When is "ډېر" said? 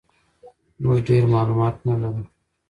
1.09-1.23